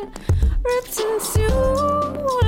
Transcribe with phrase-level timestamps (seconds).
[0.00, 2.47] written to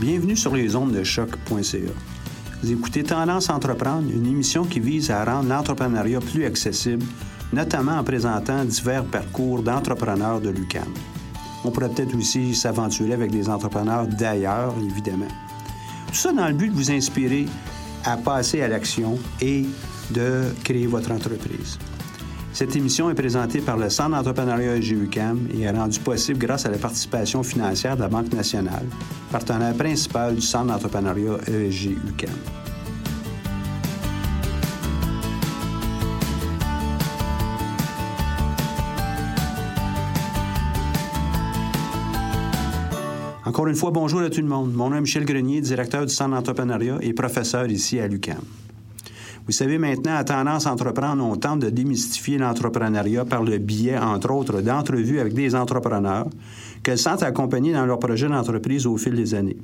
[0.00, 1.78] Bienvenue sur les ondes de choc.ca.
[2.62, 7.04] Vous écoutez Tendance Entreprendre, une émission qui vise à rendre l'entrepreneuriat plus accessible,
[7.52, 10.88] notamment en présentant divers parcours d'entrepreneurs de l'UQAM.
[11.64, 15.28] On pourrait peut-être aussi s'aventurer avec des entrepreneurs d'ailleurs, évidemment.
[16.08, 17.44] Tout ça dans le but de vous inspirer
[18.04, 19.66] à passer à l'action et
[20.12, 21.78] de créer votre entreprise.
[22.60, 26.70] Cette émission est présentée par le Centre d'entrepreneuriat EGUCAM et est rendue possible grâce à
[26.70, 28.84] la participation financière de la Banque nationale,
[29.32, 32.28] partenaire principal du Centre d'entrepreneuriat EGUCAM.
[43.46, 44.74] Encore une fois, bonjour à tout le monde.
[44.74, 48.42] Mon nom est Michel Grenier, directeur du Centre d'entrepreneuriat et professeur ici à l'UQAM.
[49.50, 54.30] Vous savez, maintenant, à Tendance Entreprendre, on tente de démystifier l'entrepreneuriat par le biais, entre
[54.30, 56.28] autres, d'entrevues avec des entrepreneurs
[56.84, 59.56] que le Centre a accompagnés dans leur projet d'entreprise au fil des années.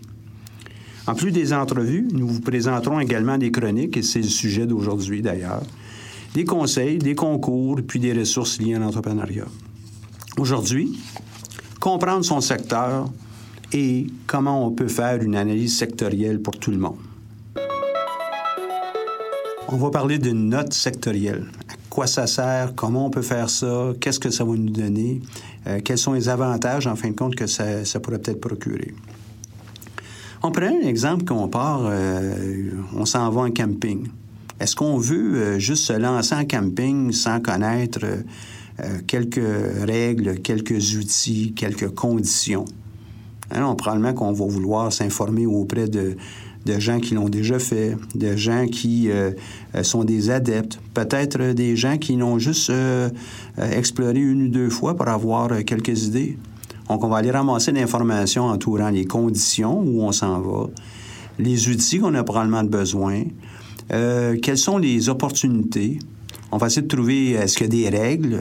[1.07, 5.23] En plus des entrevues, nous vous présenterons également des chroniques, et c'est le sujet d'aujourd'hui
[5.23, 5.63] d'ailleurs,
[6.35, 9.47] des conseils, des concours, puis des ressources liées à l'entrepreneuriat.
[10.37, 10.99] Aujourd'hui,
[11.79, 13.09] comprendre son secteur
[13.73, 16.97] et comment on peut faire une analyse sectorielle pour tout le monde.
[19.69, 21.45] On va parler d'une note sectorielle.
[21.69, 22.77] À quoi ça sert?
[22.77, 23.93] Comment on peut faire ça?
[24.01, 25.21] Qu'est-ce que ça va nous donner?
[25.67, 27.65] Euh, quels sont les avantages, en fin de compte, que ça,
[28.01, 28.95] pourrait peut-être procurer?
[30.45, 34.07] On prend un exemple qu'on part, euh, on s'en va en camping.
[34.61, 38.07] Est-ce qu'on veut euh, juste se lancer en camping sans connaître
[39.09, 39.41] quelques
[39.85, 42.67] règles, quelques outils, quelques conditions?
[43.51, 46.17] Hein, non, probablement qu'on va vouloir s'informer auprès de,
[46.67, 49.31] de gens qui l'ont déjà fait, de gens qui euh,
[49.75, 53.09] euh, sont des adeptes, peut-être des gens qui l'ont juste euh,
[53.57, 56.37] exploré une ou deux fois pour avoir quelques idées.
[56.89, 60.67] Donc, on va aller ramasser l'information entourant les conditions où on s'en va,
[61.39, 63.23] les outils qu'on a probablement besoin,
[63.89, 65.99] quelles sont les opportunités.
[66.53, 68.41] On va essayer de trouver, est-ce qu'il y a des règles?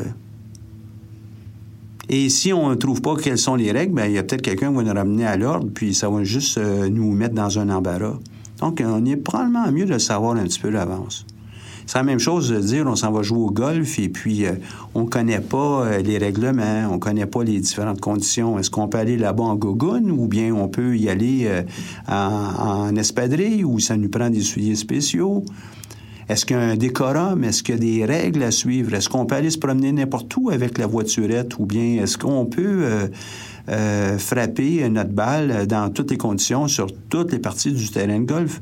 [2.09, 4.41] Et si on ne trouve pas quelles sont les règles, bien, il y a peut-être
[4.41, 7.59] quelqu'un qui va nous ramener à l'ordre, puis ça va juste euh, nous mettre dans
[7.59, 8.19] un embarras.
[8.59, 11.25] Donc, on est probablement mieux de savoir un petit peu à l'avance.
[11.85, 14.53] C'est la même chose de dire on s'en va jouer au golf et puis euh,
[14.95, 18.57] on connaît pas euh, les règlements, on connaît pas les différentes conditions.
[18.57, 21.62] Est-ce qu'on peut aller là-bas en gogoune ou bien on peut y aller euh,
[22.07, 25.44] en, en espadrille ou ça nous prend des souliers spéciaux?
[26.27, 27.44] Est-ce qu'il y a un décorum?
[27.44, 28.94] Est-ce qu'il y a des règles à suivre?
[28.95, 31.60] Est-ce qu'on peut aller se promener n'importe où avec la voiturette?
[31.60, 33.07] Ou bien est-ce qu'on peut euh,
[33.69, 38.25] euh, frapper notre balle dans toutes les conditions sur toutes les parties du terrain de
[38.25, 38.62] golf?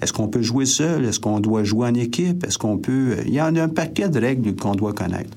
[0.00, 1.04] Est-ce qu'on peut jouer seul?
[1.04, 2.44] Est-ce qu'on doit jouer en équipe?
[2.44, 3.16] Est-ce qu'on peut...
[3.26, 5.30] Il y a un paquet de règles qu'on doit connaître.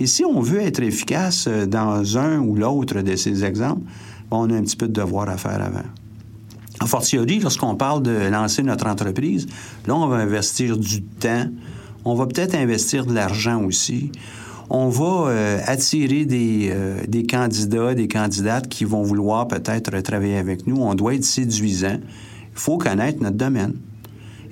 [0.00, 3.82] Et si on veut être efficace euh, dans un ou l'autre de ces exemples,
[4.30, 5.86] on a un petit peu de devoir à faire avant.
[6.80, 9.46] En fortiori, lorsqu'on parle de lancer notre entreprise,
[9.86, 11.46] là, on va investir du temps.
[12.04, 14.12] On va peut-être investir de l'argent aussi.
[14.70, 20.36] on va euh, attirer des, euh, des candidats, des candidates qui vont vouloir peut-être travailler
[20.36, 20.76] avec nous.
[20.76, 21.98] On doit être séduisant.
[22.52, 23.74] Il faut connaître notre domaine.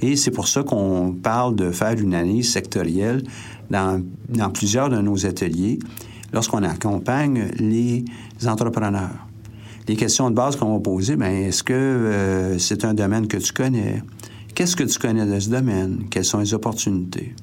[0.01, 3.23] Et c'est pour ça qu'on parle de faire une analyse sectorielle
[3.71, 5.79] dans, dans plusieurs de nos ateliers
[6.33, 8.05] lorsqu'on accompagne les
[8.47, 9.26] entrepreneurs.
[9.89, 13.37] Les questions de base qu'on va poser, bien, est-ce que euh, c'est un domaine que
[13.37, 14.03] tu connais?
[14.53, 16.07] Qu'est-ce que tu connais de ce domaine?
[16.11, 17.37] Quelles sont les opportunités?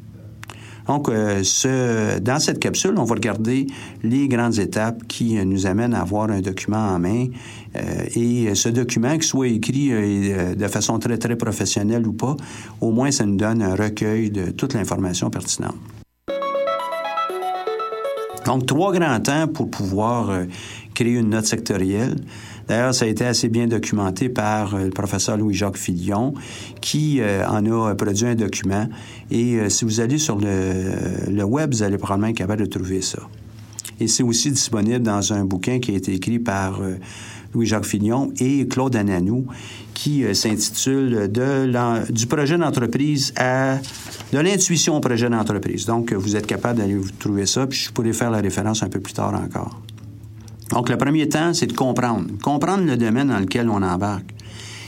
[0.87, 3.67] Donc, euh, ce, dans cette capsule, on va regarder
[4.03, 7.27] les grandes étapes qui euh, nous amènent à avoir un document en main.
[8.13, 12.35] Et ce document, qu'il soit écrit de façon très, très professionnelle ou pas,
[12.81, 15.77] au moins, ça nous donne un recueil de toute l'information pertinente.
[18.45, 20.29] Donc, trois grands temps pour pouvoir
[20.93, 22.15] créer une note sectorielle.
[22.67, 26.33] D'ailleurs, ça a été assez bien documenté par euh, le professeur Louis-Jacques Filion,
[26.81, 28.87] qui euh, en a produit un document.
[29.31, 33.01] Et euh, si vous allez sur le, web, vous allez probablement être capable de trouver
[33.01, 33.19] ça.
[33.99, 36.79] Et c'est aussi disponible dans un bouquin qui a été écrit par
[37.53, 39.45] Louis-Jacques Filion et Claude Ananou,
[39.93, 43.77] qui s'intitule de du projet d'entreprise à
[44.33, 45.85] de l'intuition au projet d'entreprise.
[45.85, 48.99] Donc, vous êtes capable d'aller trouver ça, puis je pourrais faire la référence un peu
[48.99, 49.79] plus tard encore.
[50.73, 52.25] Donc, le premier temps, c'est de comprendre.
[52.41, 54.33] Comprendre le domaine dans lequel on embarque.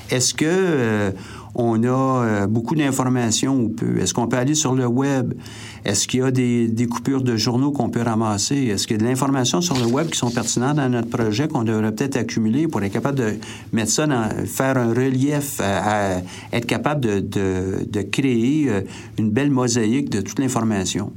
[0.10, 1.12] Est-ce que euh,
[1.54, 4.00] on a euh, beaucoup d'informations ou peu?
[4.00, 5.36] Est-ce qu'on peut aller sur le web?
[5.84, 8.56] Est-ce qu'il y a des, coupures de journaux qu'on peut ramasser?
[8.56, 11.48] Est-ce qu'il y a de l'information sur le web qui sont pertinentes dans notre projet
[11.48, 13.34] qu'on devrait peut-être accumuler pour être capable de
[13.72, 16.18] mettre ça dans, faire un relief, à,
[16.52, 18.82] être capable de, créer euh,
[19.20, 21.12] une belle mosaïque de toute l'information?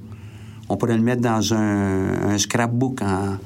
[0.69, 3.38] On pourrait le mettre dans un, un scrapbook en,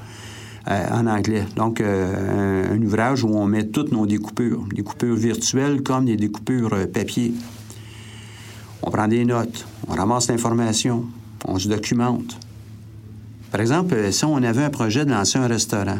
[0.68, 1.44] euh, en anglais.
[1.56, 6.16] Donc, euh, un, ouvrage où on met toutes nos découpures, des coupures virtuelles comme des
[6.16, 7.34] découpures euh, papier.
[8.82, 11.06] On prend des notes, on ramasse l'information,
[11.46, 12.38] on se documente.
[13.50, 15.98] Par exemple, si on avait un projet de lancer un restaurant,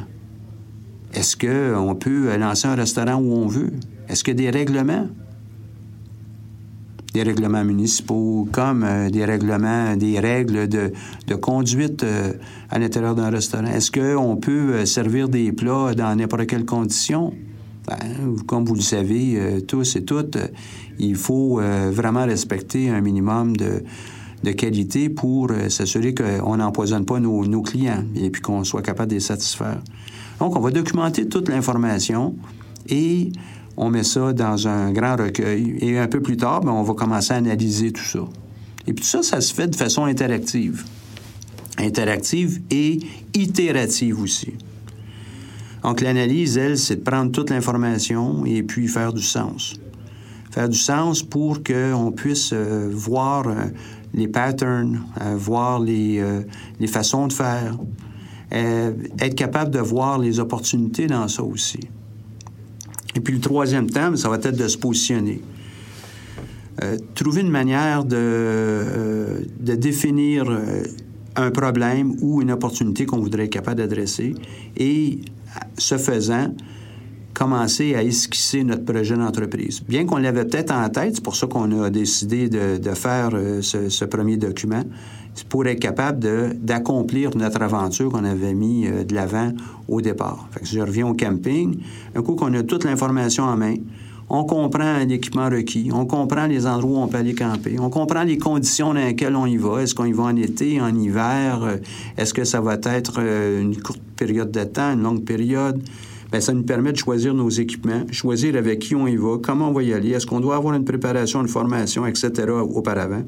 [1.12, 3.72] est-ce qu'on peut lancer un restaurant où on veut?
[4.08, 5.08] Est-ce qu'il y a des règlements?
[7.12, 10.92] Des règlements municipaux, comme euh, des règlements, des règles de,
[11.26, 12.32] de conduite euh,
[12.70, 13.66] à l'intérieur d'un restaurant.
[13.66, 17.34] Est-ce qu'on peut euh, servir des plats dans n'importe quelle condition?
[17.86, 17.98] Ben,
[18.46, 20.38] comme vous le savez tous et toutes,
[21.00, 21.60] il faut
[21.90, 23.82] vraiment respecter un minimum de,
[24.44, 29.10] de qualité pour s'assurer qu'on n'empoisonne pas nos, nos, clients et puis qu'on soit capable
[29.10, 29.80] de les satisfaire.
[30.38, 32.36] Donc, on va documenter toute l'information
[32.88, 33.32] et
[33.76, 36.94] on met ça dans un grand recueil et un peu plus tard, ben, on va
[36.94, 38.20] commencer à analyser tout ça.
[38.86, 40.84] Et puis tout ça, ça se fait de façon interactive.
[41.78, 42.98] Interactive et
[43.34, 44.54] itérative aussi.
[45.82, 49.74] Donc l'analyse, elle, c'est de prendre toute l'information et puis faire du sens.
[50.50, 53.54] Faire du sens pour qu'on puisse euh, voir euh,
[54.14, 56.22] les patterns, euh, voir les,
[56.78, 57.78] les, façons de faire,
[58.52, 61.80] être capable de voir les opportunités dans ça aussi.
[63.14, 65.40] Et puis le troisième thème, ça va être de se positionner.
[66.82, 70.82] Euh, trouver une manière de, euh, de définir euh,
[71.36, 74.34] un problème ou une opportunité qu'on voudrait être capable d'adresser
[74.78, 75.20] et,
[75.76, 76.54] ce faisant,
[77.34, 79.82] commencer à esquisser notre projet d'entreprise.
[79.86, 83.30] Bien qu'on l'avait peut-être en tête, c'est pour ça qu'on a décidé de, de faire
[83.60, 84.82] ce, ce, premier document,
[85.48, 86.20] pour être capable
[86.58, 89.52] d'accomplir notre aventure qu'on avait mis euh, de l'avant
[89.88, 90.46] au départ.
[90.50, 91.78] Fait que si je reviens au camping,
[92.14, 93.74] un coup qu'on a toute l'information en main,
[94.28, 98.22] on comprend l'équipement requis, on comprend les endroits où on peut aller camper, on comprend
[98.22, 99.82] les conditions dans lesquelles on y va.
[99.82, 101.62] Est-ce qu'on y va en été, en hiver?
[101.62, 101.76] Euh,
[102.16, 105.82] est-ce que ça va être euh, une courte période de temps, une longue période?
[106.30, 109.68] Bien, ça nous permet de choisir nos équipements, choisir avec qui on y va, comment
[109.68, 112.30] on va y aller, est-ce qu'on doit avoir une préparation, une formation, etc.
[112.50, 113.24] auparavant.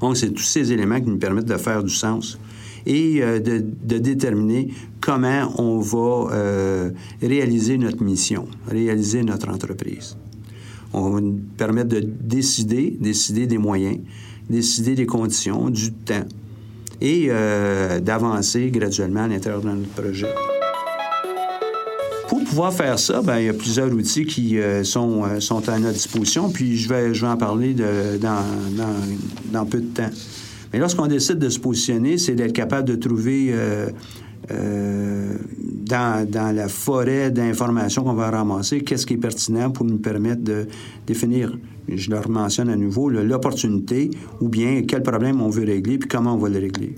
[0.00, 2.38] Donc, c'est tous ces éléments qui nous permettent de faire du sens
[2.86, 4.68] et euh, de, déterminer
[5.00, 6.90] comment on va euh,
[7.22, 10.16] réaliser notre mission, réaliser notre entreprise.
[10.92, 13.98] On va nous permettre de décider, décider des moyens,
[14.48, 16.26] décider des conditions, du temps
[17.00, 20.28] et euh, d'avancer graduellement à l'intérieur de notre projet.
[22.44, 25.78] Pouvoir faire ça, ben, il y a plusieurs outils qui euh, sont, euh, sont à
[25.78, 28.44] notre disposition, puis je vais, je vais en parler dans,
[29.52, 30.10] dans, peu de temps.
[30.72, 33.54] Mais lorsqu'on décide de se positionner, c'est d'être capable de trouver
[34.50, 35.36] euh,
[35.86, 40.42] dans, dans, la forêt d'informations qu'on va ramasser, qu'est-ce qui est pertinent pour nous permettre
[40.42, 40.66] de
[41.06, 41.56] définir,
[41.88, 44.10] je le mentionne à nouveau, l'opportunité
[44.40, 46.94] ou bien quel problème on veut régler, puis comment on va le régler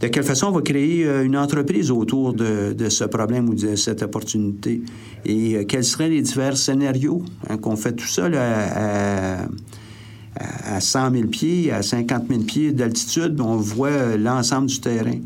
[0.00, 3.76] de quelle façon on va créer euh, une entreprise autour de, ce problème ou de
[3.76, 4.82] cette opportunité?
[5.24, 10.80] Et euh, quels seraient les divers scénarios hein, qu'on fait tout ça à, à, à
[10.80, 15.18] 100 000 pieds, à 50 000 pieds d'altitude, on voit l'ensemble du terrain?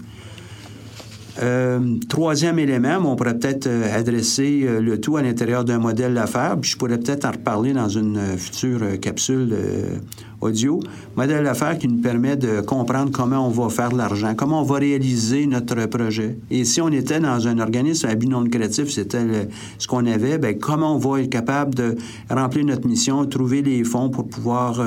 [1.40, 6.12] Euh, troisième élément, on pourrait peut-être euh, adresser euh, le tout à l'intérieur d'un modèle
[6.12, 9.54] d'affaires, puis je pourrais peut-être en reparler dans une euh, future capsule
[10.42, 10.80] audio.
[11.16, 14.64] Modèle d'affaires qui nous permet de comprendre comment on va faire de l'argent, comment on
[14.64, 16.36] va réaliser notre projet.
[16.50, 19.48] Et si on était dans un organisme à but non lucratif, c'était
[19.78, 21.96] ce qu'on avait, ben, comment on va être capable de
[22.28, 24.84] remplir notre mission, trouver les fonds pour pouvoir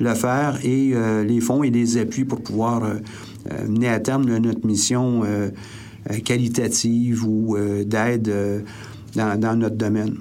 [0.00, 0.92] le faire et
[1.24, 2.82] les fonds et les appuis pour pouvoir
[3.68, 5.50] mener à terme notre mission euh,
[6.10, 8.60] euh, qualitative ou euh, d'aide euh,
[9.14, 10.16] dans, notre domaine.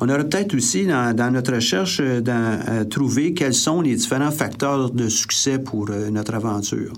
[0.00, 4.32] On aurait peut-être aussi, dans, notre recherche, euh, dans, euh, trouvé quels sont les différents
[4.32, 6.92] facteurs de succès pour euh, notre aventure.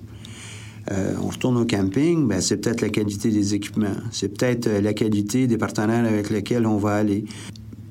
[0.91, 4.81] Euh, on retourne au camping, ben, c'est peut-être la qualité des équipements, c'est peut-être euh,
[4.81, 7.25] la qualité des partenaires avec lesquels on va aller.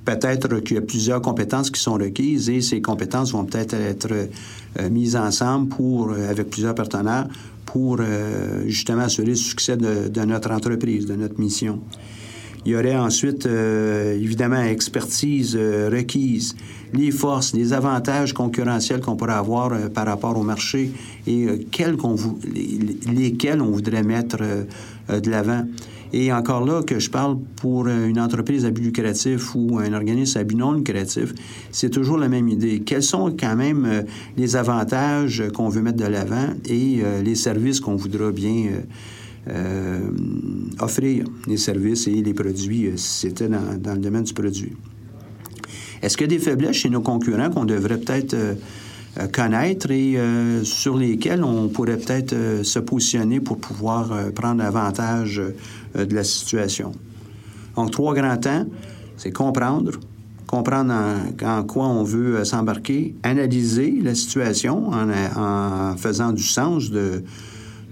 [0.09, 4.11] Peut-être qu'il y a plusieurs compétences qui sont requises et ces compétences vont peut-être être
[4.11, 7.27] euh, mises ensemble pour, euh, avec plusieurs partenaires
[7.63, 11.79] pour euh, justement assurer le succès de, notre entreprise, de notre mission.
[12.65, 16.55] Il y aurait ensuite, évidemment, expertise requise,
[16.93, 20.91] les forces, les avantages concurrentiels qu'on pourrait avoir par rapport au marché
[21.25, 21.95] et lesquels
[23.61, 24.39] on voudrait mettre
[25.07, 25.63] de l'avant.
[26.11, 30.39] Et encore là, que je parle pour une entreprise à but lucratif ou un organisme
[30.39, 31.33] à but non lucratif,
[31.71, 32.79] c'est toujours la même idée.
[32.79, 34.01] Quels sont quand même euh,
[34.35, 38.69] les avantages qu'on veut mettre de l'avant et euh, les services qu'on voudra bien
[39.47, 39.99] euh,
[40.79, 44.73] offrir, les services et les produits, si c'était dans, le domaine du produit.
[46.01, 48.35] Est-ce qu'il y a des faiblesses chez nos concurrents qu'on devrait peut-être
[49.33, 50.17] connaître et
[50.63, 55.41] sur lesquelles on pourrait peut-être se positionner pour pouvoir prendre avantage
[55.95, 56.91] de la situation?
[57.75, 58.65] Donc, trois grands temps,
[59.15, 59.99] c'est comprendre,
[60.47, 60.93] comprendre
[61.43, 67.23] en, quoi on veut euh, s'embarquer, analyser la situation en, faisant du sens de,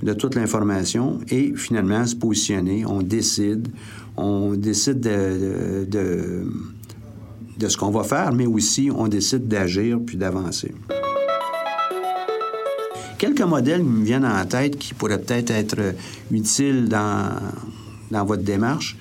[0.02, 2.86] de toute l'information et finalement se positionner.
[2.86, 3.68] On décide,
[4.16, 6.48] on décide de, de,
[7.58, 10.74] de, ce qu'on va faire, mais aussi on décide d'agir puis d'avancer.
[13.18, 15.94] Quelques modèles me viennent en tête qui pourraient peut-être être
[16.32, 17.30] utiles dans,
[18.12, 18.98] dans votre démarche.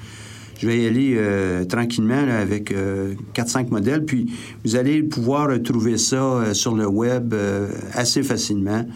[0.59, 4.33] Je vais y aller euh, tranquillement avec euh, 4-5 modèles, puis
[4.65, 8.87] vous allez pouvoir trouver ça euh, sur le web euh, assez facilement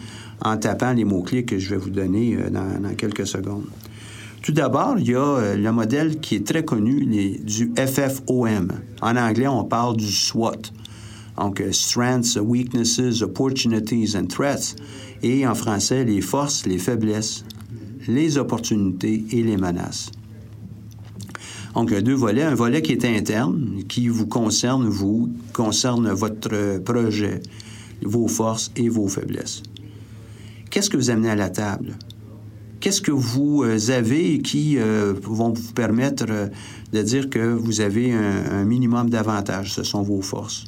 [0.43, 3.65] en tapant les mots-clés que je vais vous donner dans, quelques secondes.
[4.41, 8.71] Tout d'abord, il y a le modèle qui est très connu, du FFOM.
[9.03, 10.71] En anglais, on parle du SWOT.
[11.37, 14.73] Donc, Strengths, Weaknesses, Opportunities and Threats.
[15.21, 17.45] Et en français, les forces, les faiblesses,
[18.07, 20.11] les opportunités et les menaces.
[21.73, 22.43] Donc, a deux volets.
[22.43, 27.41] Un volet qui est interne, qui vous concerne, vous, concerne votre projet,
[28.03, 29.63] vos forces et vos faiblesses.
[30.69, 31.97] Qu'est-ce que vous amenez à la table?
[32.81, 36.47] Qu'est-ce que vous euh, avez qui euh, vont vous permettre euh,
[36.91, 39.73] de dire que vous avez un, minimum d'avantages?
[39.73, 40.65] Ce sont vos forces.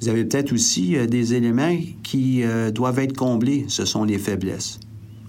[0.00, 3.64] Vous avez peut-être aussi euh, des éléments qui euh, doivent être comblés.
[3.68, 4.78] Ce sont les faiblesses.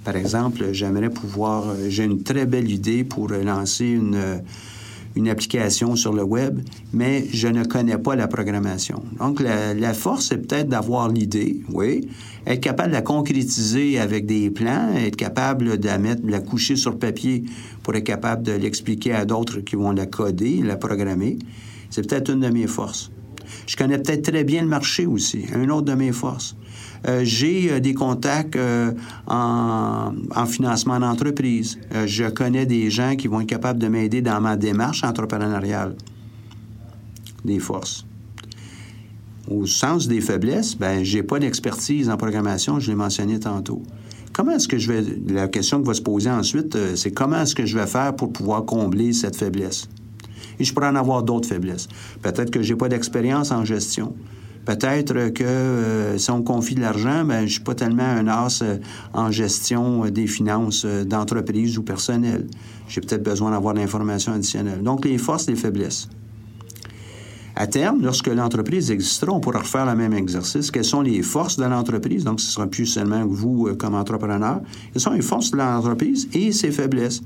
[0.08, 1.68] Par exemple, j'aimerais pouvoir...
[1.68, 4.38] euh, J'ai une très belle idée pour euh, lancer une, euh,
[5.18, 6.62] une application sur le web,
[6.94, 9.04] mais je ne connais pas la programmation.
[9.20, 12.08] Donc, la, la force, c'est peut-être d'avoir l'idée, oui,
[12.46, 16.40] être capable de la concrétiser avec des plans, être capable de la mettre, de la
[16.40, 17.44] coucher sur papier
[17.84, 21.38] pour être capable de l'expliquer à d'autres qui vont la coder, la programmer.
[21.90, 23.12] C'est peut-être une de mes forces.
[23.66, 26.56] Je connais peut-être très bien le marché aussi, une autre de mes forces.
[27.08, 28.92] Euh, j'ai euh, des contacts euh,
[29.28, 31.78] en, en financement d'entreprise.
[32.06, 35.96] Je connais des gens qui vont être capables de m'aider dans ma démarche entrepreneuriale.
[37.46, 38.06] Des forces.
[39.50, 43.82] Au sens des faiblesses, ben j'ai pas d'expertise en programmation, je l'ai mentionné tantôt.
[44.34, 47.56] Comment est-ce que je vais la question qui va se poser ensuite, c'est comment est-ce
[47.56, 49.88] que je vais faire pour pouvoir combler cette faiblesse?
[50.60, 51.88] Et je pourrais en avoir d'autres faiblesses.
[52.22, 54.14] Peut-être que j'ai pas d'expérience en gestion.
[54.68, 58.62] Peut-être que euh, si on confie de l'argent, ben, je suis pas tellement un as
[58.62, 58.78] euh,
[59.14, 62.48] en gestion euh, des finances d'entreprise ou personnelle.
[62.90, 64.84] J'ai peut-être besoin d'avoir de l'information additionnelle.
[64.84, 66.10] Donc, les forces, les faiblesses.
[67.56, 70.70] À terme, lorsque l'entreprise existera, on pourra refaire le même exercice.
[70.70, 72.26] Quelles sont les forces de l'entreprise?
[72.26, 74.60] Donc, ce ne sera plus seulement vous comme entrepreneur.
[74.92, 77.22] Quelles sont les forces de l'entreprise et ses faiblesses?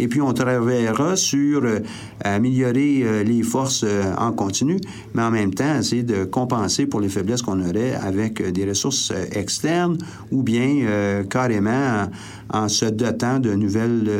[0.00, 1.80] Et puis, on travaillera sur euh,
[2.20, 4.78] améliorer euh, les forces euh, en continu,
[5.14, 9.12] mais en même temps, essayer de compenser pour les faiblesses qu'on aurait avec des ressources
[9.32, 9.98] externes
[10.30, 12.06] ou bien carrément
[12.52, 14.10] en, en se dotant de nouvelles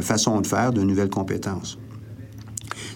[0.00, 1.78] façons de faire, de nouvelles compétences.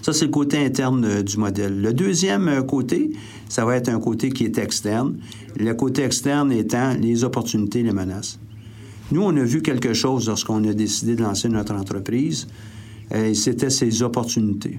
[0.03, 1.81] Ça, c'est le côté interne du modèle.
[1.81, 3.13] Le deuxième côté,
[3.49, 5.19] ça va être un côté qui est externe.
[5.59, 8.39] Le côté externe étant les opportunités, les menaces.
[9.11, 12.47] Nous, on a vu quelque chose lorsqu'on a décidé de lancer notre entreprise,
[13.15, 14.79] et c'était ces opportunités.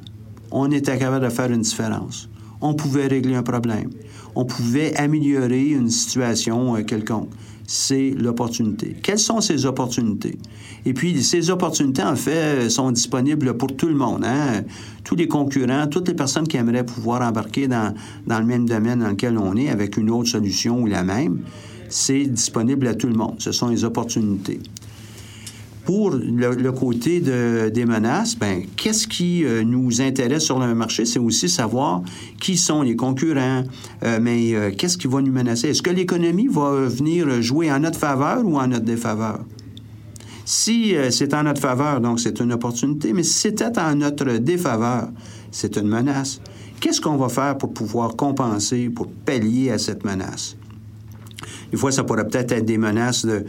[0.51, 2.29] On était capable de faire une différence.
[2.61, 3.89] On pouvait régler un problème.
[4.35, 7.29] On pouvait améliorer une situation euh, quelconque
[7.71, 8.95] c'est l'opportunité.
[9.03, 10.39] Quelles sont ces opportunités?
[10.87, 14.25] Et puis, ces opportunités, en fait, sont disponibles pour tout le monde.
[14.25, 14.63] Hein?
[15.03, 17.93] Tous les concurrents, toutes les personnes qui aimeraient pouvoir embarquer dans,
[18.25, 21.41] dans le même domaine dans lequel on est avec une autre solution ou la même,
[21.89, 23.35] c'est disponible à tout le monde.
[23.39, 24.59] Ce sont les opportunités
[25.89, 31.03] pour le, côté de, des menaces, ben, qu'est-ce qui euh, nous intéresse sur le marché?
[31.03, 32.03] C'est aussi savoir
[32.39, 33.63] qui sont les concurrents,
[34.03, 35.69] euh, mais euh, qu'est-ce qui va nous menacer?
[35.69, 39.39] Est-ce que l'économie va venir jouer en notre faveur ou en notre défaveur?
[40.45, 45.09] Si c'est en notre faveur, donc c'est une opportunité, mais si c'était en notre défaveur,
[45.49, 46.39] c'est une menace.
[46.79, 50.55] Qu'est-ce qu'on va faire pour pouvoir compenser, pour pallier à cette menace?
[51.71, 53.45] Des fois, ça pourrait peut-être être des menaces de,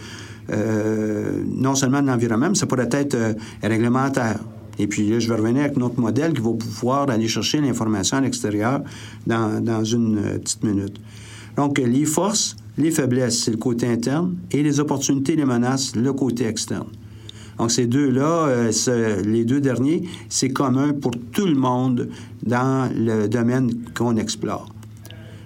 [0.52, 4.38] euh, non seulement de l'environnement, mais ça pourrait être euh, réglementaire.
[4.78, 8.16] Et puis là, je vais revenir avec notre modèle qui va pouvoir aller chercher l'information
[8.16, 8.80] à l'extérieur
[9.26, 10.96] dans, dans, une euh, petite minute.
[11.56, 16.12] Donc, les forces, les faiblesses, c'est le côté interne, et les opportunités, les menaces, le
[16.12, 16.86] côté externe.
[17.58, 18.70] Donc, ces deux-là,
[19.22, 22.08] les deux derniers, c'est commun pour tout le monde
[22.42, 24.66] dans le domaine qu'on explore.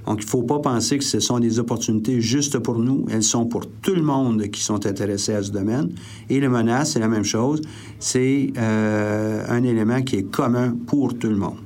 [0.06, 3.06] Donc, il ne faut pas penser que ce sont des opportunités juste pour nous.
[3.10, 5.90] Elles sont pour tout le monde qui sont intéressés à ce domaine.
[6.28, 7.62] Et les menaces, c'est la même chose.
[7.98, 11.56] C'est euh, un élément qui est commun pour tout le monde.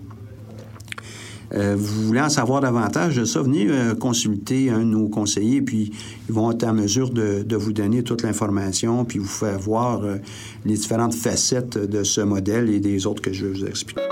[1.55, 5.63] Euh, vous voulez en savoir davantage de ça, venez euh, consulter un de nos conseillers,
[5.63, 5.93] puis
[6.29, 10.03] ils vont être en mesure de, de vous donner toute l'information, puis vous faire voir
[10.67, 14.03] les différentes facettes de ce modèle et des autres que je vais vous expliquer.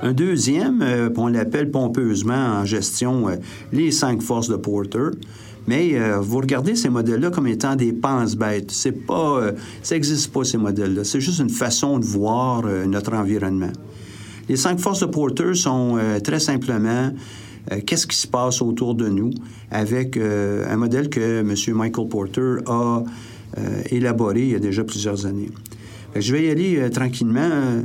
[0.00, 3.36] Un deuxième, euh, on l'appelle pompeusement en gestion euh,
[3.72, 5.10] les cinq forces de Porter.
[5.66, 8.70] Mais euh, vous regardez ces modèles-là comme étant des pense-bêtes.
[8.70, 9.52] C'est pas,
[9.82, 11.04] ça n'existe pas ces modèles-là.
[11.04, 13.72] C'est juste une façon de voir notre environnement.
[14.48, 17.12] Les cinq forces de Porter sont très simplement
[17.84, 19.28] qu'est-ce qui se passe autour de nous
[19.70, 21.54] avec un modèle que M.
[21.76, 23.02] Michael Porter a
[23.90, 25.50] élaboré il y a déjà plusieurs années.
[26.16, 27.82] je vais y aller tranquillement.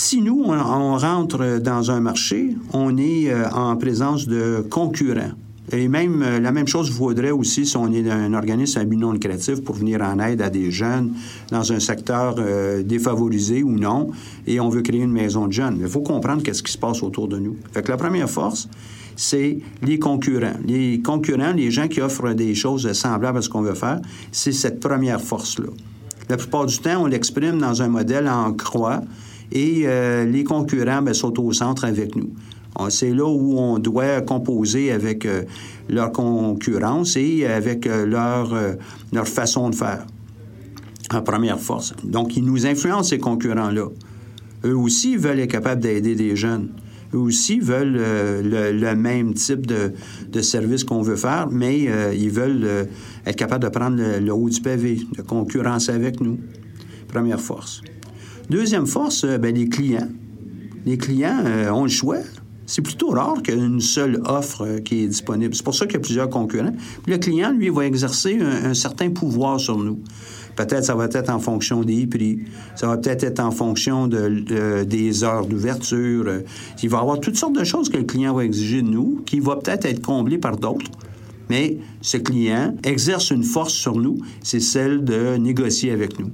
[0.00, 5.32] Si nous, on, rentre dans un marché, on est euh, en présence de concurrents.
[5.72, 8.96] Et même euh, la même chose vaudrait aussi si on est un organisme à but
[8.96, 11.14] non lucratif pour venir en aide à des jeunes
[11.50, 14.12] dans un secteur euh, défavorisé ou non,
[14.46, 15.78] et on veut créer une maison de jeunes.
[15.80, 17.56] il faut comprendre qu'est-ce qui se passe autour de nous.
[17.72, 18.68] Fait que la première force,
[19.16, 20.60] c'est les concurrents.
[20.64, 24.52] Les concurrents, les gens qui offrent des choses semblables à ce qu'on veut faire, c'est
[24.52, 25.70] cette première force-là.
[26.28, 29.02] La plupart du temps, on l'exprime dans un modèle en croix
[29.52, 32.30] et euh, les concurrents ben, sont au centre avec nous.
[32.90, 35.42] C'est là où on doit composer avec euh,
[35.88, 38.54] leur concurrence et avec euh, leur,
[39.12, 40.06] leur façon de faire
[41.10, 41.94] en première force.
[42.04, 43.88] Donc, ils nous influencent, ces concurrents-là.
[44.64, 46.68] Eux aussi veulent être capables d'aider des jeunes.
[47.14, 47.98] Eux aussi veulent
[48.44, 49.94] le, même type de,
[50.30, 52.86] de service qu'on veut faire, mais ils veulent
[53.24, 56.38] être capables de prendre le, le, haut du pavé, de concurrence avec nous.
[57.08, 57.80] Première force.
[58.50, 60.08] Deuxième force, euh, ben, les clients.
[60.86, 62.16] Les clients euh, ont le choix.
[62.64, 65.54] C'est plutôt rare qu'une seule offre euh, qui est disponible.
[65.54, 66.72] C'est pour ça qu'il y a plusieurs concurrents.
[67.06, 70.00] le client, lui, va exercer un, certain pouvoir sur nous.
[70.56, 72.40] Peut-être ça va être en fonction des prix,
[72.74, 76.24] ça va peut-être être en fonction de, des heures d'ouverture.
[76.82, 79.22] Il va y avoir toutes sortes de choses que le client va exiger de nous,
[79.24, 80.90] qui va peut-être être comblé par d'autres.
[81.48, 86.30] Mais ce client exerce une force sur nous, c'est celle de négocier avec nous.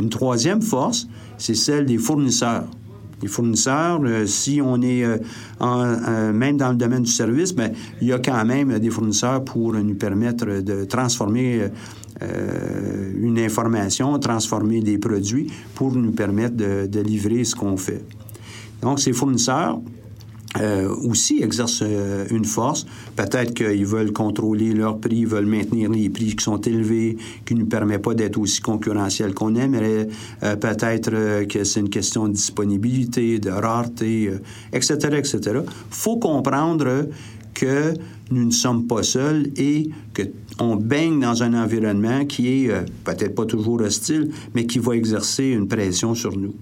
[0.00, 1.06] Une troisième force,
[1.38, 2.64] c'est celle des fournisseurs.
[3.22, 5.16] Les fournisseurs, euh, si on est euh,
[5.62, 9.44] euh, même dans le domaine du service, bien, il y a quand même des fournisseurs
[9.44, 11.68] pour nous permettre de transformer
[12.20, 18.04] une information, transformer des produits pour nous permettre de livrer ce qu'on fait.
[18.82, 19.80] Donc, ces fournisseurs,
[20.60, 22.86] euh, aussi exercent euh, une force.
[23.16, 27.56] Peut-être qu'ils veulent contrôler leurs prix, ils veulent maintenir les prix qui sont élevés, qui
[27.56, 30.06] ne nous permettent pas d'être aussi concurrentiels qu'on aimerait.
[30.44, 34.30] Euh, peut-être que c'est une question de disponibilité, de rareté,
[34.72, 35.40] etc., etc.
[35.90, 37.08] faut comprendre
[37.52, 37.94] que
[38.30, 39.90] nous ne sommes pas seuls et
[40.56, 42.70] qu'on baigne dans un environnement qui est
[43.02, 46.54] peut-être pas toujours hostile, mais qui va exercer une pression sur nous.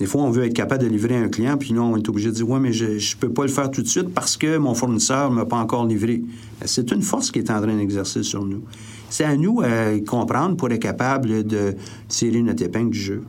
[0.00, 2.30] Des fois, on veut être capable de livrer un client, puis là, on est obligé
[2.30, 4.56] de dire Ouais, mais je ne peux pas le faire tout de suite parce que
[4.56, 6.22] mon fournisseur ne m'a pas encore livré.
[6.58, 8.62] Ben, c'est une force qui est en train d'exercer sur nous.
[9.10, 11.74] C'est à nous à comprendre pour être capable de
[12.08, 13.22] tirer notre épingle du jeu.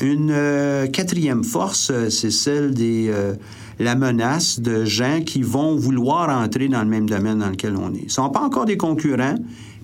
[0.00, 3.34] Une euh, quatrième force, euh, c'est celle euh,
[3.78, 7.92] la menace de gens qui vont vouloir entrer dans le même domaine dans lequel on
[7.92, 7.98] est.
[7.98, 9.34] Ils ne sont pas encore des concurrents,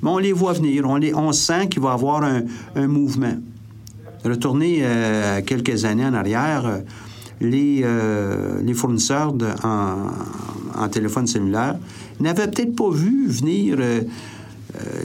[0.03, 0.89] mais on les voit venir.
[0.89, 3.35] On, les, sent qu'il va y avoir un mouvement.
[4.25, 6.79] Retourner euh, quelques années en arrière, euh,
[7.41, 11.77] les, euh, les fournisseurs de, en, téléphone cellulaire
[12.21, 13.79] n'avaient peut-être pas vu venir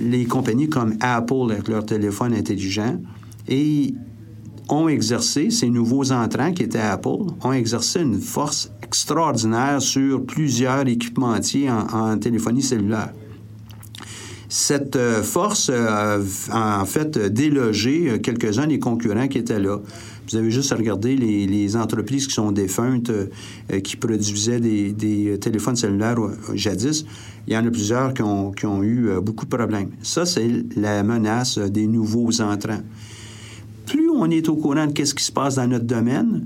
[0.01, 2.99] les compagnies comme Apple avec leur téléphone intelligent
[3.47, 3.93] et
[4.69, 10.87] ont exercé, ces nouveaux entrants qui étaient Apple, ont exercé une force extraordinaire sur plusieurs
[10.87, 13.13] équipementiers en, en téléphonie cellulaire.
[14.55, 19.79] Cette euh, force euh, a en fait délogé euh, quelques-uns des concurrents qui étaient là.
[20.29, 23.11] Vous avez juste à regarder les, entreprises qui sont défuntes,
[23.83, 26.19] qui produisaient des, téléphones cellulaires
[26.53, 27.03] jadis.
[27.47, 29.89] Il y en a plusieurs qui ont, eu beaucoup de problèmes.
[30.01, 32.81] Ça, c'est la menace des nouveaux entrants.
[33.85, 36.45] Plus on est au courant de ce qui se passe dans notre domaine,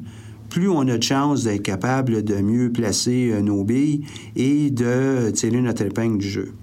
[0.50, 5.62] plus on a de chances d'être capable de mieux placer nos billes et de tirer
[5.62, 6.54] notre épingle du jeu.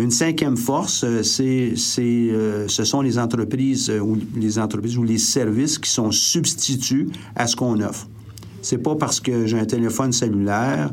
[0.00, 4.96] Une cinquième force, euh, c'est, c'est, euh, ce sont les entreprises euh, ou les entreprises
[4.96, 8.08] ou les services qui sont substituts à ce qu'on offre.
[8.62, 10.92] C'est pas parce que j'ai un téléphone cellulaire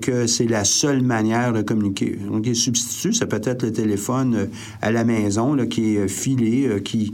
[0.00, 2.18] que c'est la seule manière de communiquer.
[2.30, 4.48] Donc, les substituts, ça peut être le téléphone
[4.80, 7.12] à la maison qui est filé, qui,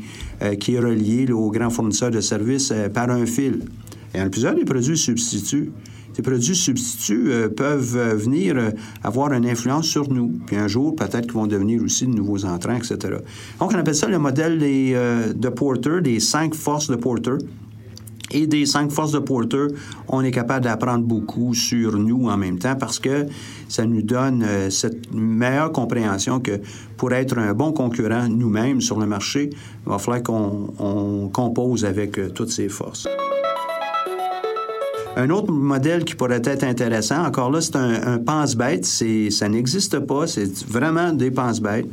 [0.61, 3.63] qui est relié là, au grand fournisseur de services par un fil.
[4.15, 5.73] Il y a plusieurs des produits substituts.
[6.15, 8.71] Ces produits substituts euh, peuvent euh, venir euh,
[9.03, 10.33] avoir une influence sur nous.
[10.47, 13.17] Puis un jour, peut-être qu'ils vont devenir aussi de nouveaux entrants, etc.
[13.59, 14.95] Donc, on appelle ça le modèle des,
[15.35, 17.37] de Porter, des cinq forces de Porter.
[18.31, 19.67] Et des cinq forces de Porter,
[20.09, 23.27] on est capable d'apprendre beaucoup sur nous en même temps parce que
[23.69, 26.61] ça nous donne cette meilleure compréhension que
[26.97, 31.85] pour être un bon concurrent nous-mêmes sur le marché, il va falloir qu'on on compose
[31.85, 33.07] avec toutes ces forces.
[35.17, 38.85] Un autre modèle qui pourrait être intéressant, encore là, c'est un, un pense-bête.
[38.85, 41.87] Ça n'existe pas, c'est vraiment des pense-bêtes.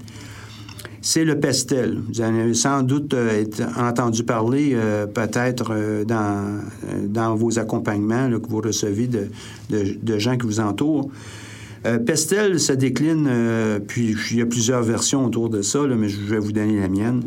[1.03, 1.99] C'est le pestel.
[2.09, 3.43] Vous en avez sans doute euh,
[3.75, 6.59] entendu parler euh, peut-être euh, dans,
[7.07, 9.27] dans vos accompagnements que vous recevez de-
[9.71, 11.09] de gens qui vous entourent.
[11.83, 16.09] Euh, pestel se décline, euh, puis il y a plusieurs versions autour de ça, mais
[16.09, 17.23] je vais vous donner la mienne.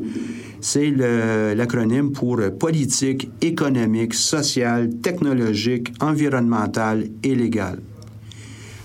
[0.60, 7.80] C'est l'acronyme pour politique, économique, sociale, technologique, environnementale et légale.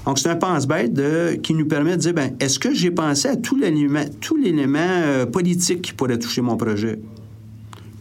[0.05, 0.99] Donc, c'est un pense-bête
[1.41, 4.03] qui nous permet de dire, ben, est-ce que j'ai pensé à tout l'élément,
[4.41, 6.99] l'élément euh, politique qui pourrait toucher mon projet?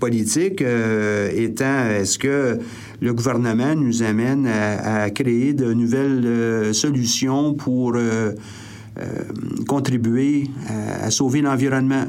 [0.01, 2.59] Politique étant, est-ce que
[3.01, 8.33] le gouvernement nous amène à, créer de nouvelles euh, solutions pour euh,
[8.99, 9.05] euh,
[9.67, 10.51] contribuer
[11.03, 12.05] à, sauver l'environnement?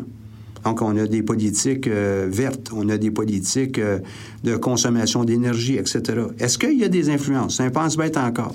[0.66, 3.80] Donc, on a des politiques vertes, on a des politiques
[4.44, 6.02] de consommation d'énergie, etc.
[6.38, 7.62] Est-ce qu'il y a des influences?
[7.62, 8.54] Un pense-bête encore.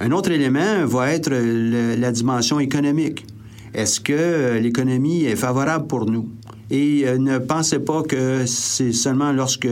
[0.00, 3.24] Un autre élément va être le- la dimension économique.
[3.72, 6.28] Est-ce que l'économie est favorable pour nous?
[6.72, 9.68] Et euh, ne pensez pas que c'est seulement lorsque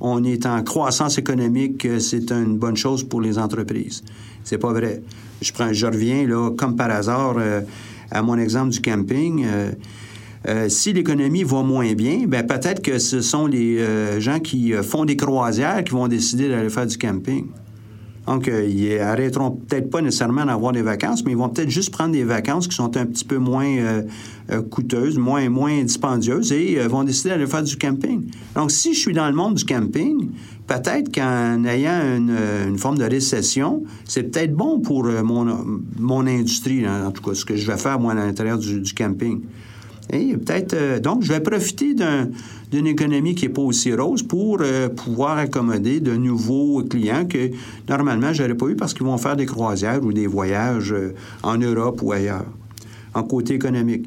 [0.00, 4.04] on est en croissance économique que c'est une bonne chose pour les entreprises.
[4.44, 5.00] C'est pas vrai.
[5.40, 7.62] Je prends, je reviens là, comme par hasard, euh,
[8.10, 9.46] à mon exemple du camping.
[10.46, 13.80] Euh, si l'économie va moins bien, ben peut-être que ce sont les
[14.20, 17.46] gens qui font des croisières qui vont décider d'aller faire du camping.
[18.26, 21.90] Donc, euh, ils arrêteront peut-être pas nécessairement d'avoir des vacances, mais ils vont peut-être juste
[21.90, 24.02] prendre des vacances qui sont un petit peu moins euh,
[24.50, 28.30] euh, coûteuses, moins, moins dispendieuses et vont décider d'aller faire du camping.
[28.54, 30.30] Donc, si je suis dans le monde du camping,
[30.68, 37.10] peut-être qu'en ayant une, forme de récession, c'est peut-être bon pour mon, mon industrie, en
[37.10, 39.40] tout cas, ce que je vais faire, moi, à l'intérieur du camping.
[40.10, 42.28] Et peut-être, euh, donc, je vais profiter d'un-
[42.70, 47.50] d'une économie qui n'est pas aussi rose pour euh, pouvoir accommoder de nouveaux clients que
[47.88, 51.14] normalement, je n'aurais pas eu parce qu'ils vont faire des croisières ou des voyages euh,
[51.42, 52.44] en Europe ou ailleurs,
[53.14, 54.06] en côté économique.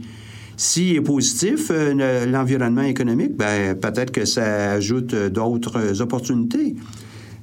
[0.58, 6.75] S'il est positif, le- l'environnement économique, ben, peut-être que ça ajoute d'autres opportunités.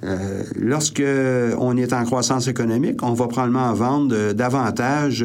[0.04, 1.02] Euh, lorsque
[1.58, 5.24] on est en croissance économique, on va probablement vendre davantage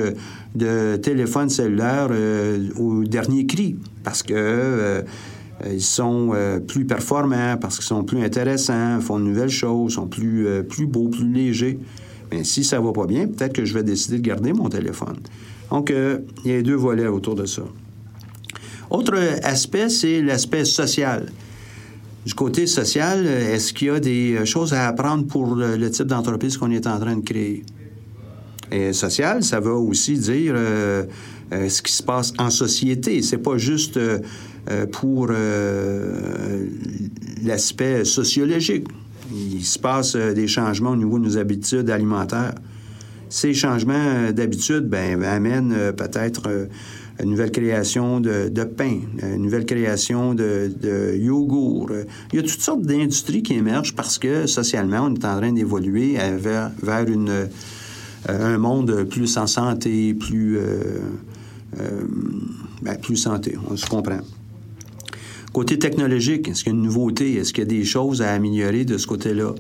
[0.57, 5.01] de téléphones cellulaires euh, au dernier cri parce que euh,
[5.69, 10.07] ils sont euh, plus performants, parce qu'ils sont plus intéressants, font de nouvelles choses, sont
[10.07, 11.79] plus, plus beaux, plus légers.
[12.31, 15.17] Mais si ça va pas bien, peut-être que je vais décider de garder mon téléphone.
[15.71, 15.91] Donc,
[16.45, 17.63] il y a deux volets autour de ça.
[18.91, 21.31] Autre aspect, c'est l'aspect social.
[22.25, 26.57] Du côté social, est-ce qu'il y a des choses à apprendre pour le type d'entreprise
[26.57, 27.63] qu'on est en train de créer?
[28.71, 31.03] Et social, ça va aussi dire, euh,
[31.53, 33.21] euh, ce qui se passe en société.
[33.21, 34.19] C'est pas juste euh,
[34.91, 35.27] pour
[37.43, 38.87] l'aspect sociologique.
[39.31, 42.55] Il se passe des changements au niveau de nos habitudes alimentaires.
[43.29, 46.67] Ces changements d'habitude ben, amènent peut-être
[47.21, 51.89] une nouvelle création de, pain, une nouvelle création de, yogourt.
[52.31, 55.51] Il y a toutes sortes d'industries qui émergent parce que socialement, on est en train
[55.51, 57.49] d'évoluer vers, vers une,
[58.27, 60.99] un monde plus en santé, plus, euh,
[61.79, 62.03] euh,
[62.81, 64.19] ben, plus santé, on se comprend.
[65.53, 67.35] Côté technologique, est-ce qu'il y a une nouveauté?
[67.35, 69.53] Est-ce qu'il y a des choses à améliorer de ce côté-là?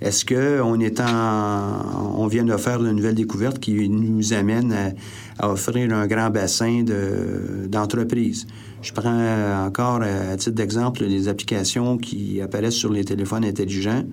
[0.00, 4.74] Est-ce qu'on est en, on vient de faire de nouvelles découvertes qui nous amènent
[5.38, 8.46] à, offrir un grand bassin de- d'entreprises?
[8.82, 14.04] Je prends encore à titre d'exemple les applications qui apparaissent sur les téléphones intelligents.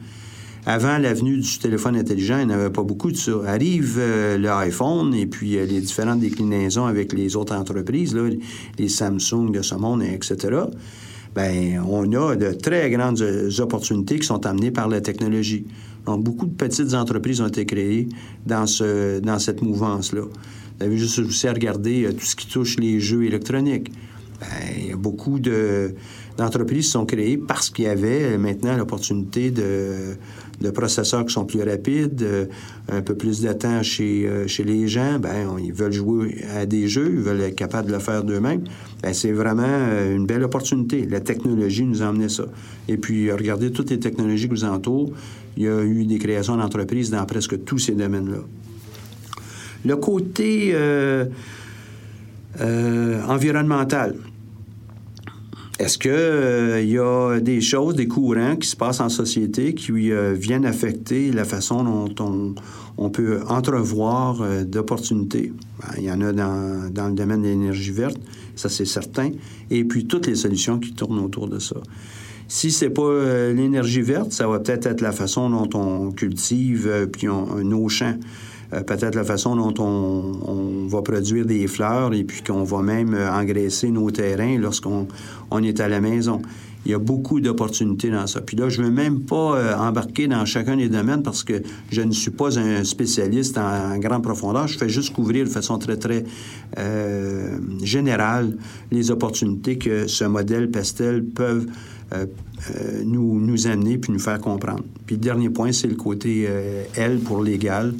[0.65, 3.34] Avant l'avenue du téléphone intelligent, il n'y avait pas beaucoup de ça.
[3.45, 8.17] Arrive euh, l'iPhone et puis euh, les différentes déclinaisons avec les autres entreprises,
[8.78, 10.63] les Samsung de ce monde, etc.
[11.36, 15.65] Ben, on a de très grandes euh, opportunités qui sont amenées par la technologie.
[16.06, 18.08] Donc, beaucoup de petites entreprises ont été créées
[18.45, 20.21] dans, ce, dans cette mouvance-là.
[20.21, 23.91] Vous avez juste aussi à regarder euh, tout ce qui touche les jeux électroniques.
[24.39, 24.47] Ben,
[24.78, 25.95] il y a beaucoup de,
[26.38, 30.15] d'entreprises qui sont créées parce qu'il y avait maintenant l'opportunité de,
[30.63, 32.45] de processeurs qui sont plus rapides, euh,
[32.91, 35.19] un peu plus de temps chez, euh, chez les gens.
[35.19, 38.63] Ben, ils veulent jouer à des jeux, ils veulent être capables de le faire d'eux-mêmes.
[39.04, 41.06] Ben, c'est vraiment euh, une belle opportunité.
[41.06, 42.45] La technologie nous a amené ça.
[42.88, 45.12] Et puis, regardez toutes les technologies qui nous entourent.
[45.58, 48.39] Il y a eu des créations d'entreprises dans presque tous ces domaines-là.
[49.86, 50.73] Le côté
[53.28, 54.15] environnemental.
[55.80, 60.12] Est-ce qu'il il y a des choses, des courants qui se passent en société qui
[60.12, 62.56] euh, viennent affecter la façon dont
[62.98, 65.52] on, peut entrevoir euh, d'opportunités?
[65.80, 68.18] Ben, il y en a dans, dans le domaine de l'énergie verte,
[68.56, 69.32] ça c'est certain,
[69.72, 71.78] et puis toutes les solutions qui tournent autour de ça.
[72.48, 76.88] Si c'est pas euh, l'énergie verte, ça va peut-être être la façon dont on cultive
[76.88, 78.18] euh, puis on- nos champs.
[78.71, 83.13] Euh, peut-être la façon dont on, va produire des fleurs et puis qu'on va même
[83.13, 85.08] euh, engraisser nos terrains lorsqu'on
[85.49, 86.41] on est à la maison.
[86.86, 88.41] Il y a beaucoup d'opportunités dans ça.
[88.41, 91.63] Puis là, je ne veux même pas euh, embarquer dans chacun des domaines parce que
[91.89, 94.67] je ne suis pas un spécialiste en, grande profondeur.
[94.67, 96.26] Je fais juste couvrir de façon très, très
[97.82, 98.58] générale
[98.91, 100.69] les opportunités que ce modèle
[102.13, 102.26] euh,
[102.76, 104.84] euh, nous, nous amener puis nous faire comprendre.
[105.06, 106.47] Puis le dernier point, c'est le côté
[106.95, 107.93] L pour légal.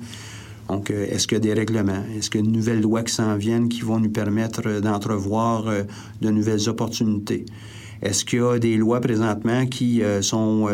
[0.69, 2.04] Donc, euh, est-ce qu'il y a des règlements?
[2.17, 4.80] Est-ce qu'il y a de nouvelles lois qui s'en viennent qui vont nous permettre euh,
[4.82, 5.84] d'entrevoir euh,
[6.21, 7.45] de nouvelles opportunités?
[8.02, 10.67] Est-ce qu'il y a des lois présentement qui sont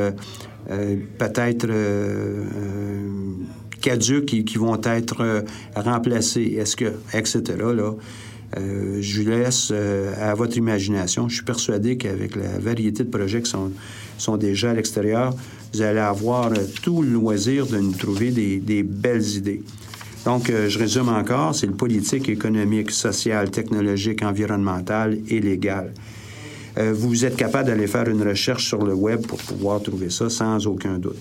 [1.19, 1.67] peut-être
[3.82, 6.56] caduques et qui vont être remplacées?
[6.58, 7.43] Est-ce que, etc.
[7.60, 7.93] Là,
[8.58, 11.30] je laisse euh, à votre imagination.
[11.30, 13.52] Je suis persuadé qu'avec la variété de projets qui
[14.17, 15.36] sont déjà à l'extérieur,
[15.73, 19.62] vous allez avoir euh, tout le loisir de nous trouver des, belles idées.
[20.25, 25.93] Donc, euh, je résume encore, c'est le politique, économique, social, technologique, environnemental et légal.
[26.77, 30.29] Euh, vous êtes capable d'aller faire une recherche sur le web pour pouvoir trouver ça
[30.29, 31.17] sans aucun doute.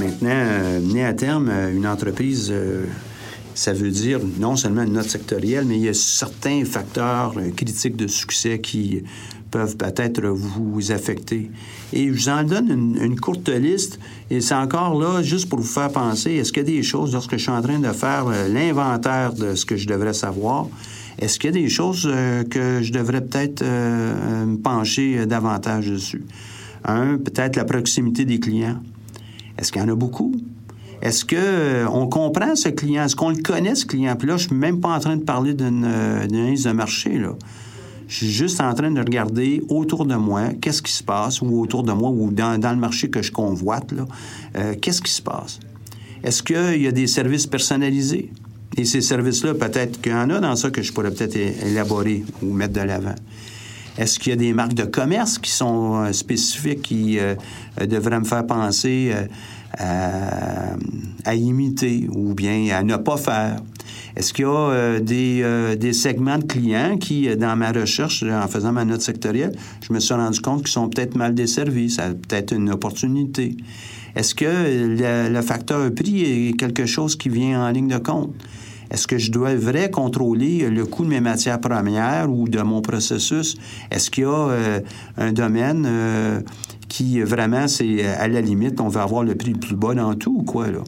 [0.00, 2.52] Maintenant, mener à terme une entreprise,
[3.54, 7.94] ça veut dire non seulement une note sectorielle, mais il y a certains facteurs critiques
[7.94, 9.04] de succès qui
[9.54, 11.48] peuvent peut-être vous affecter.
[11.92, 15.64] Et je vous en donne une, courte liste, et c'est encore là juste pour vous
[15.64, 18.26] faire penser, est-ce qu'il y a des choses, lorsque je suis en train de faire
[18.26, 20.66] euh, l'inventaire de ce que je devrais savoir,
[21.20, 25.88] est-ce qu'il y a des choses euh, que je devrais peut-être euh, me pencher davantage
[25.88, 26.24] dessus?
[26.84, 28.80] Un, peut-être la proximité des clients.
[29.56, 30.34] Est-ce qu'il y en a beaucoup?
[31.00, 33.04] Est-ce que euh, on comprend ce client?
[33.04, 34.16] Est-ce qu'on le connaît, ce client?
[34.16, 35.86] Puis là, je suis même pas en train de parler d'une
[36.26, 37.36] d'une analyse de marché, là.
[38.08, 41.60] Je suis juste en train de regarder autour de moi qu'est-ce qui se passe, ou
[41.60, 43.92] autour de moi, ou dans, le marché que je convoite,
[44.56, 45.60] euh, qu'est-ce qui se passe?
[46.22, 48.30] Est-ce qu'il y a des services personnalisés?
[48.76, 52.24] Et ces services-là, peut-être qu'il y en a dans ça que je pourrais peut-être élaborer
[52.42, 53.14] ou mettre de l'avant.
[53.96, 57.36] Est-ce qu'il y a des marques de commerce qui sont euh, spécifiques qui euh,
[57.80, 59.14] euh, devraient me faire penser
[59.80, 60.76] euh,
[61.24, 63.60] à imiter ou bien à ne pas faire?
[64.16, 67.72] Est-ce qu'il y a euh, des, euh, des segments de clients qui, euh, dans ma
[67.72, 69.52] recherche, en faisant ma note sectorielle,
[69.86, 71.90] je me suis rendu compte qu'ils sont peut-être mal desservis?
[71.90, 73.56] Ça a peut-être une opportunité.
[74.14, 78.32] Est-ce que le, facteur prix est quelque chose qui vient en ligne de compte?
[78.90, 83.56] Est-ce que je devrais contrôler le coût de mes matières premières ou de mon processus?
[83.90, 84.80] Est-ce qu'il y a
[85.16, 85.88] un domaine
[86.88, 90.14] qui vraiment, c'est à la limite, on veut avoir le prix le plus bas dans
[90.14, 90.84] tout ou quoi, là?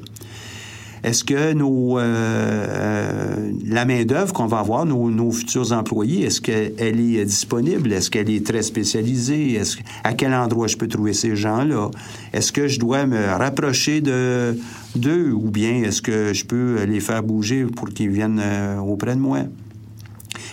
[1.07, 6.99] Est-ce que nos, euh, euh, la main-d'œuvre qu'on va avoir, nos, futurs employés, est-ce qu'elle
[6.99, 7.92] est disponible?
[7.92, 9.61] Est-ce qu'elle est très spécialisée?
[10.03, 11.92] À quel endroit je peux trouver ces gens-là?
[12.33, 14.59] Est-ce que je dois me rapprocher de,
[14.97, 19.14] d'eux ou bien est-ce que je peux les faire bouger pour qu'ils viennent euh, auprès
[19.14, 19.42] de moi?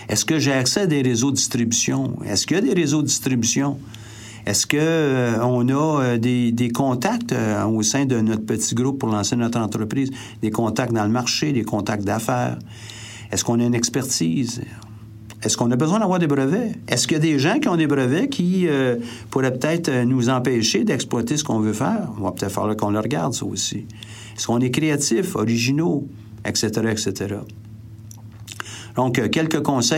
[0.08, 2.16] Est-ce que j'ai accès à des réseaux de distribution?
[2.24, 3.76] Est-ce qu'il y a des réseaux de distribution?
[4.46, 8.98] Est-ce que euh, on a euh, des, contacts euh, au sein de notre petit groupe
[8.98, 10.10] pour lancer notre entreprise,
[10.42, 12.58] des contacts dans le marché, des contacts d'affaires?
[13.32, 14.60] Est-ce qu'on a une expertise?
[15.42, 16.72] Est-ce qu'on a besoin d'avoir des brevets?
[16.88, 18.96] Est-ce qu'il y a des gens qui ont des brevets qui euh,
[19.30, 22.08] pourraient peut-être nous empêcher d'exploiter ce qu'on veut faire?
[22.18, 23.86] On va peut-être falloir qu'on le regarde, ça aussi.
[24.36, 26.06] Est-ce qu'on est créatif, originaux,
[26.46, 27.36] etc., etc.?
[28.96, 29.92] Donc, quelques conseils